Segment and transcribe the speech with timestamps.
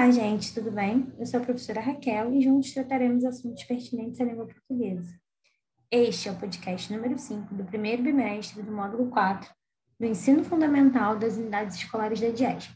[0.00, 1.12] Olá, gente, tudo bem?
[1.18, 5.14] Eu sou a professora Raquel e juntos trataremos assuntos pertinentes à língua portuguesa.
[5.90, 9.50] Este é o podcast número 5 do primeiro bimestre do módulo 4
[10.00, 12.74] do Ensino Fundamental das Unidades Escolares da DIESP.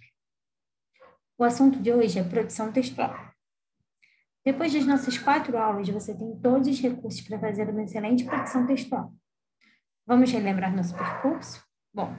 [1.38, 3.16] O assunto de hoje é produção textual.
[4.44, 8.66] Depois das nossas quatro aulas, você tem todos os recursos para fazer uma excelente produção
[8.66, 9.10] textual.
[10.06, 11.64] Vamos relembrar nosso percurso?
[11.90, 12.14] Bom,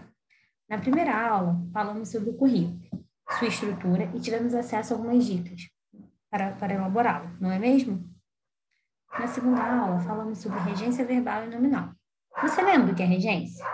[0.68, 2.84] na primeira aula, falamos sobre o currículo
[3.32, 5.70] sua estrutura e tivemos acesso a algumas dicas
[6.30, 8.08] para, para elaborá-lo, não é mesmo?
[9.18, 11.91] Na segunda aula, falamos sobre regência verbal e nominal.
[12.41, 13.66] Você lembra o que é regência?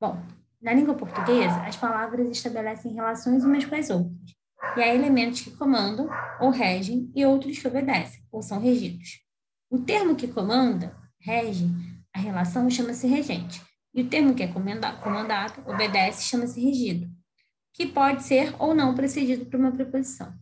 [0.00, 0.22] Bom,
[0.60, 4.36] na língua portuguesa, as palavras estabelecem relações umas com as outras,
[4.76, 6.08] e há elementos que comandam
[6.40, 9.20] ou regem e outros que obedecem ou são regidos.
[9.70, 11.66] O termo que comanda, rege,
[12.14, 13.62] a relação chama-se regente,
[13.94, 17.10] e o termo que é comandado, obedece, chama-se regido
[17.76, 20.34] que pode ser ou não precedido por uma preposição.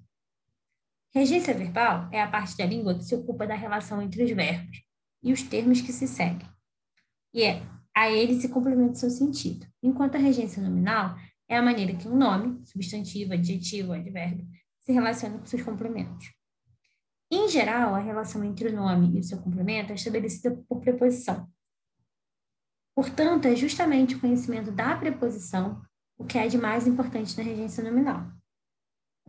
[1.12, 4.82] Regência verbal é a parte da língua que se ocupa da relação entre os verbos
[5.20, 6.48] e os termos que se seguem.
[7.32, 7.60] E é,
[7.92, 11.16] a eles se complementa seu sentido, enquanto a regência nominal
[11.48, 14.46] é a maneira que um nome, substantivo, adjetivo, advérbio,
[14.80, 16.32] se relaciona com seus complementos.
[17.32, 21.48] Em geral, a relação entre o nome e o seu complemento é estabelecida por preposição.
[22.94, 25.82] Portanto, é justamente o conhecimento da preposição
[26.16, 28.26] o que é de mais importante na regência nominal.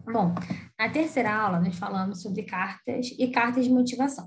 [0.03, 0.36] Bom,
[0.78, 4.25] na terceira aula nós falamos sobre cartas e cartas de motivação.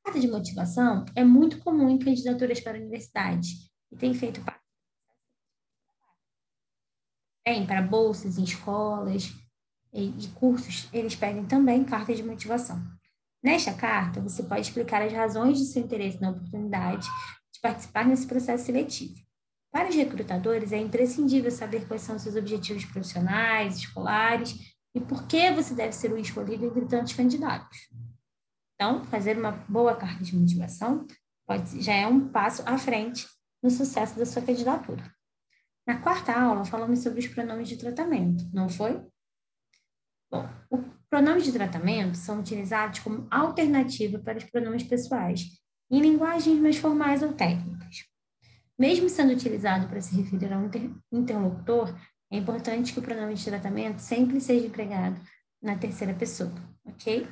[0.00, 4.40] A carta de motivação é muito comum em candidaturas para a universidade e tem feito
[4.42, 4.62] parte
[7.44, 9.32] Bem, para bolsas em escolas
[9.92, 12.80] e cursos, eles pedem também cartas de motivação.
[13.42, 17.04] Nesta carta, você pode explicar as razões de seu interesse na oportunidade
[17.52, 19.20] de participar nesse processo seletivo.
[19.72, 25.50] Para os recrutadores, é imprescindível saber quais são seus objetivos profissionais, escolares e por que
[25.50, 27.88] você deve ser o escolhido entre tantos candidatos.
[28.74, 31.06] Então, fazer uma boa carta de motivação
[31.46, 33.26] pode, já é um passo à frente
[33.62, 35.10] no sucesso da sua candidatura.
[35.86, 39.00] Na quarta aula, falamos sobre os pronomes de tratamento, não foi?
[40.30, 45.46] Bom, os pronomes de tratamento são utilizados como alternativa para os pronomes pessoais,
[45.90, 47.71] em linguagens mais formais ou técnicas.
[48.78, 50.70] Mesmo sendo utilizado para se referir a um
[51.12, 51.94] interlocutor,
[52.30, 55.20] é importante que o pronome de tratamento sempre seja empregado
[55.60, 56.52] na terceira pessoa,
[56.84, 57.28] ok?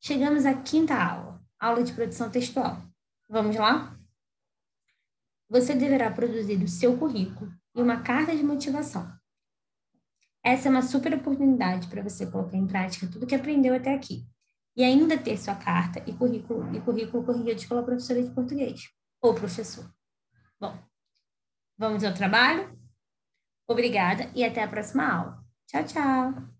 [0.00, 2.82] Chegamos à quinta aula, aula de produção textual.
[3.28, 3.98] Vamos lá?
[5.48, 9.10] Você deverá produzir o seu currículo e uma carta de motivação.
[10.44, 14.24] Essa é uma super oportunidade para você colocar em prática tudo que aprendeu até aqui
[14.76, 19.34] e ainda ter sua carta e currículo e currículo corrigidos pela professora de português ou
[19.34, 19.90] professor.
[20.58, 20.78] Bom,
[21.76, 22.76] vamos ao trabalho?
[23.68, 25.44] Obrigada e até a próxima aula.
[25.66, 26.55] Tchau, tchau!